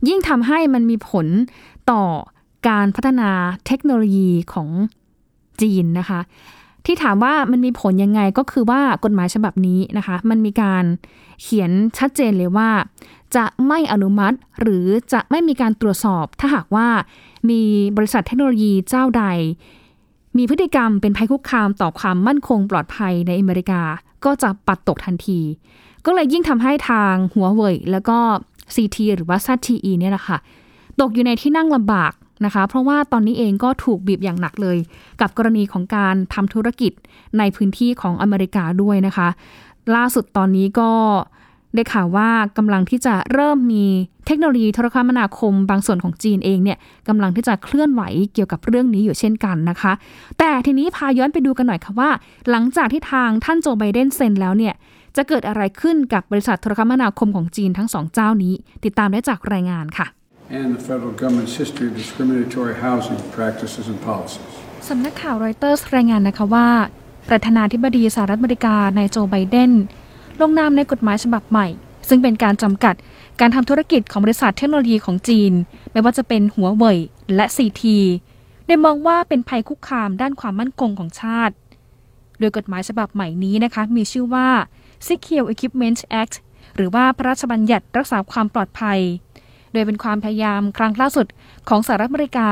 [0.08, 1.28] ยิ่งทำให้มันมีผล
[1.92, 2.04] ต่อ
[2.68, 3.30] การพัฒนา
[3.66, 4.70] เทคโนโลยีของ
[5.62, 6.20] จีนนะคะ
[6.86, 10.84] ที่ถามว่ามันมีผลยังไงก็คือว่ากฎหมายฉบับนี้นะคะ มันมีการ
[11.42, 12.70] เขียนชัดเจนเลยว่า
[13.36, 16.88] จะไม่อนุมัติหรือจะไม่มีการตรวจสอบ ถ้าหากว่า
[17.50, 17.62] มี
[17.98, 19.24] บริษัทเทคโนโลยีเจ้าใด
[20.38, 23.82] มีพฤติกรรมเป็นภัยคุกคามต่อความมั่นคงปลอดภัยในอเมริกา
[24.26, 25.40] ก็จะปัดตกทันที
[26.06, 28.20] ก็เลยยิ่งทำให้ทางหัวเว่ยแล้วก็
[28.76, 30.38] CT หรือว่า ZTE เนี่ยแหละค่ะ
[31.00, 32.14] ตกอยู่ในที่นั่งลำบาก
[32.46, 34.78] นะคะ เพราะว่าตอนนี้เองก็ถูกบีบอย่างหนักเลย
[35.22, 36.92] กับกรณีของการทำธุรกิจ
[37.38, 39.28] ในพื้นที่ของอเมริกาด้วยนะคะ
[39.96, 40.92] ล่าสุดตอนนี้ก็
[41.76, 43.86] ได้ข่าวว่ากำลังที่จะเริ่มมี
[44.26, 46.78] เทคโนโลยีโทรคมนาคมบางส่วนของจีนเองเนี่ย
[47.08, 48.02] กำลังที่จะเคลื่อนไหว
[48.34, 49.92] เกี่ยวกับเรื่องนี้อยู่เช่นกันนะคะ
[50.40, 52.10] แต่ทีนี้พาย้อนไปดูกันหน่อยค่ะว่า
[52.50, 54.74] หลังจากที่ทางท่านโจไบเดนเซ็นแล้วเนี่ย
[55.20, 58.54] จะเกิดอะไรขึ้นกับบริษัทโทรคมนาคมของจีนทั้งสองเจ้านี้
[58.86, 60.08] ติดตามได้จากรายงานค่ะ
[60.60, 64.54] and the federal government's history of discriminatory housing practices and policies.
[64.90, 66.68] สำนักข่าวรอยเตอร์สรายงานนะคะว่า
[67.30, 69.72] ประธานาธิบดีสหรัฐอเมริกานายโจไบเดน
[70.42, 71.68] ลงนามในกฎหมายฉบับใหม่
[72.10, 72.96] ซึ่งเป็นการจำกัด
[73.40, 75.52] การทำธุรกิจของบริษัทเทคโนโลยีของจีน
[75.92, 76.98] ไม่ว่าจะเป็นหัวเว่ย
[77.36, 77.98] และซีที
[78.66, 81.56] โดยมองว่าเป็นภัยคุกคามด้านความมั่นคงของชาติ
[82.40, 84.48] โดยกฎหมายฉบับใหม่นี้นะคะ มีชื่อว่า
[85.08, 86.36] Secure Equipment Act
[86.76, 89.00] หรือว่าพระราชบัญญัติรักษาความปลอดภัย
[89.74, 91.28] โดยเป็นความพยายามครั้งล่าสุด
[91.70, 92.50] ของสหรัฐอเมริกา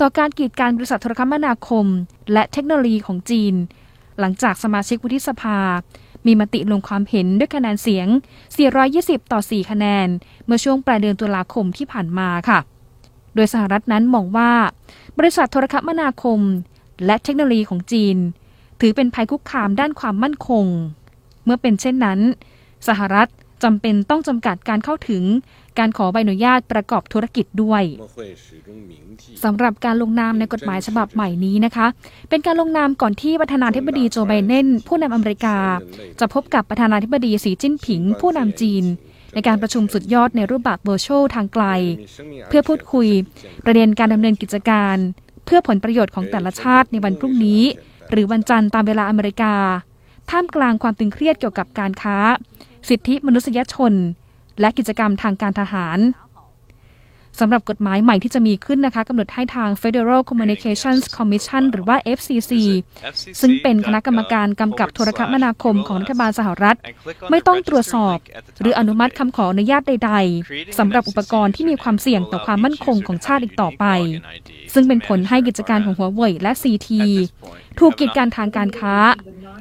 [0.00, 1.86] ต่อการกีดกันบริษัทโทรคมนาคม
[2.32, 3.54] และเทคโนโลยีของจีน
[4.18, 5.58] หลังจากสมาชิกวุฒิสภา
[6.26, 8.08] มีมติลงความเห็นด้วยคะแนนเสียง
[8.70, 10.08] 420 ต่อ 4 คะแนน
[10.44, 12.58] เมื่อช่วงปลายเดือนตุลาคมที่ผ่านมาค่ะ
[13.34, 14.52] โดยสหรัฐนั้นมองว่า
[15.18, 16.40] บริษัทโทรคมนาคม
[17.06, 18.16] และเทคโนโลยีของจีน
[18.80, 20.66] ถือเป็นภัยคุกคามด้านความมั่นคง
[21.44, 22.18] เมื่อเป็นเช่นนั้น
[22.88, 23.28] สหรัฐ
[23.64, 25.22] จำเป็นต้องจำกัดการเข้าถึง
[25.78, 27.82] การขอใบอนุญาตประกอบธุรกิจด้วย
[29.44, 31.86] สำหรับการลงนามในกฎหมายฉบับใหม่นี้นะคะ
[32.28, 35.56] เป็นการลงนามก่อนที่ประธานาธิบดีโจไบเดนผู้นำอเมริกา
[36.20, 38.84] จะพบกับประธานาธิบดีสีจิ้นผิง ผู้นำจีน
[39.34, 41.64] ในการประชุมสุดยอดในรูปแบบเวอร์ชวลทางไกล
[42.48, 43.08] เพื่อพูดคุย
[43.64, 44.96] ประเด็นการดำเนินกิจการ
[45.44, 47.62] เพื่อผลประโยชน์ของแต่ละชาติในวันพรุ่งนี้
[48.10, 49.54] หรือวันจันทร์ตามเวลาอเมริกา
[50.30, 52.16] ท่ามกลางความตึงเครียดเกี่ยวกับการค้า
[52.88, 53.92] สิทธิมนุษยชน
[54.60, 55.98] และกิจกรรมทางการทหาร
[57.38, 62.52] สำหรับกฎหมายใหม่ที่จะมีขึ้นนะคะกำหนดให้ทาง Federal Communications Commission หรือว่า FCC
[63.40, 66.76] ซึ่งเป็นคณะกรรมการกำกับโทรคมนาคมของรัฐบาลสหรัฐ
[67.30, 68.16] ไม่ต้องตรวจสอบ
[68.60, 70.12] หรืออนุมัติคำขออนุญาตใด
[70.46, 73.84] ๆสำหรับอุปกรณ์ที่มีความเสี่ยงต่อความมั่นคงของชาติอีกต่อไป
[74.74, 76.88] ซึ่งเป็นผลให้กิจการของหัวเว่ยและ CT
[77.78, 78.96] ถูกกีดกันทางการค้า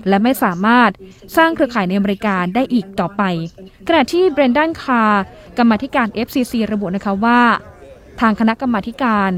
[0.07, 0.91] และไม่สามารถ
[1.37, 3.23] สร้างเครือข่ายในอเมริกาได้อีกต่อไป
[3.87, 5.23] ขณะที่เบรนดันคาร์
[5.57, 7.41] กรรมธิการ FCC ระบุนะคะว่า
[8.19, 9.31] ทางคณะกรรมาการ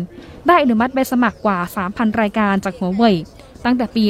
[0.47, 3.15] ได้อนุมัติใบสมัครกว่า 3,000 รายการจากหัวเว่ย
[3.63, 4.03] ตั้งแต่ปี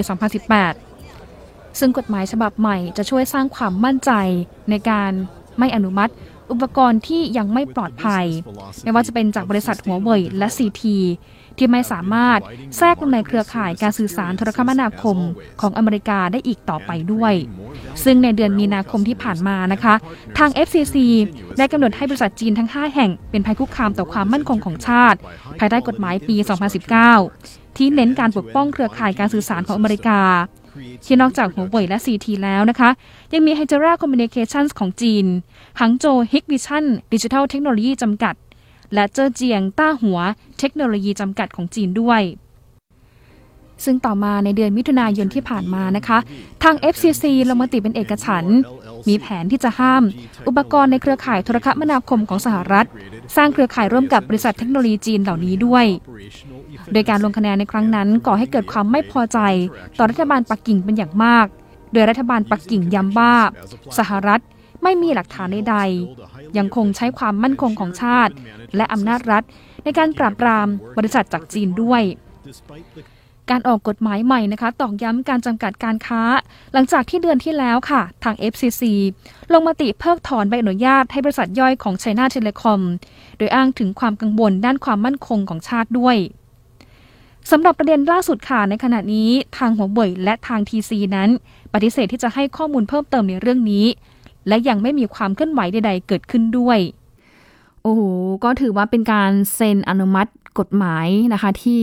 [0.86, 4.12] 2018 ซึ่งกฎหมายฉบับใหม่จะช่วยสร้างความมั่นใจ
[4.70, 5.12] ในการ
[5.60, 6.12] ไม่อนุมัติ
[6.52, 8.26] อุปกรณ์ที่ยังไม่ปลอดภัย
[8.84, 10.98] ไม่ว่าจะเป็นจากบริษัทหัวเว่ยและซีที
[11.58, 12.40] ที่ไม่สามารถ
[12.78, 15.18] แทรกลงในเครือข่ายการสื่อสารโทรคมนาคม
[15.62, 17.34] ของอเมริกาได้อีกต่อไปด้วย
[18.04, 19.96] ซึ่งในเดือนมีนาคมที่ผ่านมานะคะ
[20.38, 20.96] ทาง FCC
[21.58, 25.20] ได้กำหนดให้บริษัทจีนทั้ง 5 แห่งเป็นภัยคุกคามต่อความมั่นคงของชาติ
[25.60, 26.36] ภายใต้กฎหมายปี
[27.12, 30.22] 2019 ที่เน้นการปกป้องเครือข่ายการสื่อสารของอเมริกา
[31.06, 32.90] ที่นอกจากหัวเว่ยและ CT แล้วนะคะ
[33.34, 35.26] ยังมี h y d r a Communications ของจีน
[35.80, 38.36] หังโจ Hikvision Digital Technology จำกัด
[38.94, 40.20] และเจอเจียงต้าหัว
[40.60, 42.22] เทคโนโลยีจำกัดของจีนด้วย
[43.86, 46.18] ซึ่งต่อมาในเดือนมิถุนายนที่ผ่านมานะคะ
[46.64, 48.46] ทาง FCC ลงมติเป็นเอกฉัน
[49.08, 50.04] มีแผนที่จะห้าม
[50.48, 52.88] อุปกรณ์ในเครือข่ายโทรคมนาคมของสหรัฐ
[53.36, 55.86] สร้างเครือข่ายร่วมกับบริษัทเทคโนโลยีจีนเหล่านี้ด้วย
[56.94, 59.40] โดยการลงคะแนนในครั้งนั้นก่อให้เกิดความไม่พอใจ
[59.98, 61.48] ต่อรัฐบาลปักกิ่งเป็นอย่างมาก
[61.94, 63.34] โดยรัฐบาลปักกิ่งย้ำว่า
[63.98, 64.42] สหรัฐ
[64.84, 65.78] ไม่มีหลักฐานใด
[66.58, 68.34] ยังคงใช้ความมั่นคงของชาติ
[68.76, 69.44] และอำนาจรัฐ
[69.84, 72.02] ในการปราบปรามบริษัทจากจีนด้วย
[73.50, 76.22] การออกกฎหมายใหม่นะคะตอกย้ำการจำกัดการค้า
[76.74, 78.84] หลังจากที่เดือนที่แล้วค่ะ ทาง FCC
[79.54, 82.82] ลงมติเพิกถอนใบอนุญาตให้บริษัทย่อยของ China Telecom
[83.38, 86.18] โดยอ้างถึงความกังวลด้านความมั่นคงของชาติด้วย
[87.52, 91.30] สำหรับประเด็นล่าสุดค่ะในขณะนี้ทางหัวเว่ยและทาง TC นั้น
[91.74, 93.86] ปฏิเสธที่จะให้ข้อมูลเพิ่มเติมในเรื่องนี้
[94.48, 96.80] และยังไม่มีความเคลื่อนไหวใด ๆ เกิดขึ้นด้วย
[97.82, 98.02] โอ้โห
[98.44, 101.82] ก็ถือว่าเป็นการเซ็นอนุมัติกฎหมายนะคะที่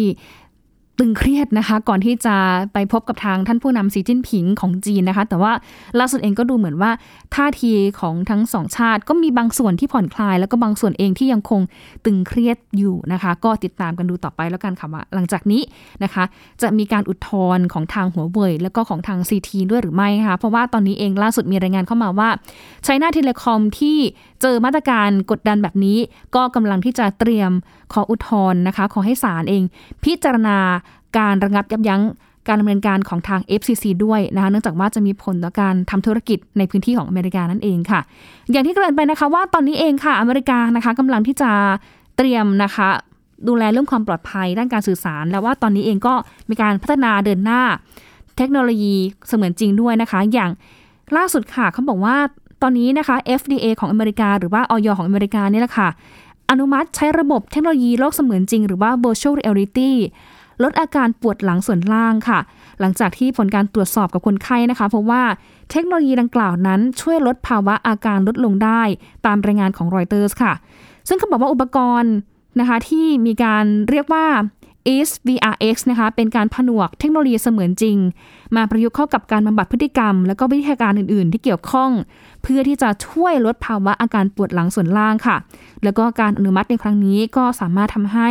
[0.99, 2.37] ตึงเครียดนะคะ ก่อนที่จะ
[2.73, 5.53] ไปพบกับทางท่านผู้นำสีจิ้นผิงของจีนนะคะ แต่ว่า
[5.99, 6.91] ล่าสุดเองก็ดูเหมือนว่า
[7.35, 11.61] ท่าทีของทั้งสองชาติ ก็มีบางส่วนที่ผ่อนคลาย แล้วก็บางส่วนเองที่ยังคง
[12.05, 15.63] ตึงเครียดอยู่นะคะ ก็ติดตามกันดูต่อไปแล้วกันค่ะว่า หลังจากนี้
[16.05, 16.25] นะคะ
[16.63, 22.29] จะมีการอุทธรณ์ของทางหัวเว่ยแล้วก็ของทางซีทีด้วยหรือไม่นะคะเพราะว่าตอนนี้เองล่าสุดมีรายงานเข้ามาว่า
[22.85, 23.97] ไชน่าเทเลคอมที่
[24.43, 25.99] เจอมาตรการกดดันแบบนี้
[26.35, 27.53] ก็กำลังที่จะเตรียม
[27.93, 29.63] ขออุทธรณ์นะคะ ขอให้ศาลเอง
[30.05, 30.59] พิจารณา
[31.17, 32.03] การระงับยับยั้ง
[32.49, 38.01] การดำเนินการของทาง FCC ด้วยนะคะเนื่องจากว่าจะมีผลต่อการทำธุรกิจในพื้นที่ของอเมริกานั่นเองค่ะ
[38.53, 41.51] อย่างที่เกริ่นไปนะคะว่าตอนนี้เองค่ะอเมริกานะคะกำลังที่จะ
[42.17, 42.89] เตรียมนะคะ
[43.49, 46.15] ดูแลเรื่องความปลอดภัยด้านการสื่อสาร แล้วว่าตอนนี้เองก็
[46.51, 47.63] มีการพัฒนาเดินหน้า
[48.37, 48.95] เทคโนโลยี
[49.29, 50.51] เสมือนจริงด้วยนะคะ อย่าง
[51.17, 52.17] ล่าสุดค่ะเขาบอกว่า
[52.63, 55.89] ตอนนี้นะคะ FDA ของอเมริกา หรือว่าออยของอเมริกานี่แหละค่ะ
[56.51, 59.91] อนุมัติใช้ระบบเทคโนโลยีโลกเสมือนจริง หรือว่า virtual reality
[60.63, 62.39] ลดอาการปวดหลังส่วนล่างค่ะ
[62.81, 65.23] หลังจากที่ผลการตรวจสอบกับคนไข้นะคะเพราะว่า
[65.71, 68.83] เทคโนโลยีดังกล่าวนั้นช่วยลดภาวะอาการลดลงได้
[69.27, 70.53] ตามรายงานของรอยเตอร์สค่ะ
[71.09, 72.15] ซึ่งเขาบอกว่าอุปกรณ์
[72.61, 74.27] นะคะที่มีการเรียกว่า
[74.97, 77.97] is VRX นะคะ เป็นการผนวกเทคโนโลยีเสมือนจริง
[78.57, 81.91] มาประยุกต์เข้ากับการบำบัดพฤติกรรม และก็วิธีการอื่น ๆ ที่เกี่ยวข้อง
[82.43, 85.37] เพื่อที่จะช่วยลดภาวะอาการปวดหลังส่วนล่างค่ะ
[85.85, 88.29] แล้วก็การอนุมัติในครั้งนี้ก็สามารถทำให้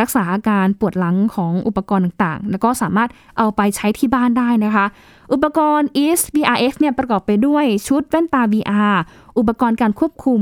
[0.00, 4.86] รักษาอาการปวดหลังของอุปกรณ์ต่าง ๆ แล้วก็สามารถเอาไปใช้ที่บ้านได้นะคะ
[5.32, 8.96] อุปกรณ์ is VRX เนี่ยประกอบไปด้วยชุดแว่นตา VR
[9.38, 10.40] อุปกรณ์การควบคุม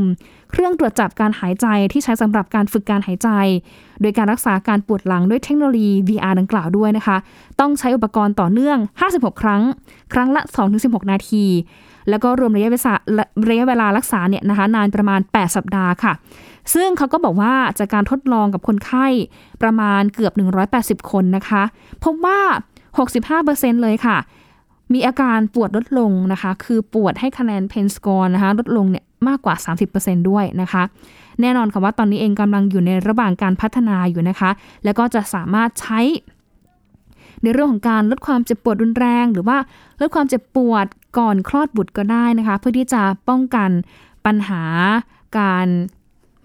[0.56, 3.28] เครื่องตรวจจับการหายใจที่ใช้สำหรับการฝึกการหายใจ
[4.00, 7.16] โดยการรักษาการปวดหลังด้วยเทคโนโลยี VR ดังกล่าวด้วยนะคะ
[7.60, 8.78] ต้องใช้อุปกรณ์ต่อเนื่อง
[9.10, 9.62] 56 ครั้ง
[10.12, 10.42] ครั้งละ
[10.76, 11.44] 2-16 นาที
[12.08, 12.94] แล้วก็รวมระยะเวลา
[13.50, 16.12] ระยะเวลารักษาเนี่ยนะคะนานประมาณ 8 สัปดาห์ค่ะ
[16.74, 19.06] ซึ่งเขาก็บอกว่าจากการทดลองกับคนไข้
[19.62, 20.32] ประมาณเกือบ
[20.72, 21.62] 180 คนนะคะ
[22.04, 22.40] พบว่า
[23.12, 24.18] 65%เลยค่ะ
[24.92, 29.54] มีอาการปวดลดลงนะคะ คือปวดให้คะแนนเพนสกอร์นะคะ ลดลงเนี่ย มากกว่า
[29.92, 30.82] 30%ด้วยนะคะ
[31.40, 34.50] แน่นอนค่ะว่าตอนนี้เองกำลังอยู่ในระหว่างการพัฒนาอยู่นะคะ
[34.84, 36.00] แล้วก็จะสามารถใช้
[37.42, 39.56] ในเรื่องของการลดความเจ็บปวดรุนแรง หรือว่า
[40.00, 40.86] ลดความเจ็บปวด
[41.18, 43.70] ก่อนคลอดบุตรก็ได้นะคะ เพื่อที่จะป้องกัน
[44.26, 44.62] ปัญหา
[45.38, 45.66] การ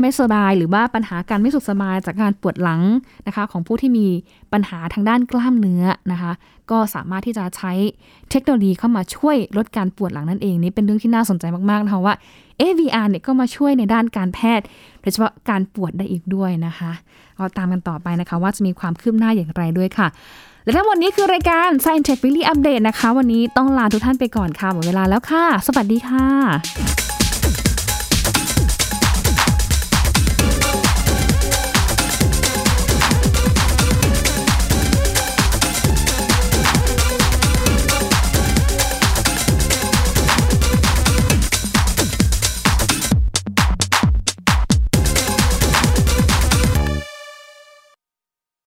[0.01, 2.81] ไม่สบายหรือว่าปัญหาการไม่สุขสบายจากการปวดหลัง
[3.27, 4.07] นะคะ ของผู้ที่มี
[4.53, 6.31] ปัญหาทางด้านกล้ามเนื้อนะคะ
[6.71, 7.71] ก็สามารถที่จะใช้
[8.31, 12.15] เทคโนโลยีเข้ามาช่วยลดการปวดหลังนั่นเองนี่เป็นเรื่องที่น่าสนใจมากๆนะคะว่า
[12.59, 14.65] เอ VR เนี่ยก็มาช่วยในด้านการแพทย์
[15.01, 16.91] โดยเฉพาะการปวดได้อีกด้วยนะคะ
[17.37, 20.07] เราตามกันต่อไปนะคะ ว่าจะมีความคืบหน้าอย่างไรด้วยค่ะ
[20.63, 27.08] และทั้งหมดนี้คือรายการ Science Tech Weekly Update นะคะ วันนี้ต้องลาทุกท่านไปก่อนค่ะหมดเวลาแล้วค่ะ สวัสดีค่ะ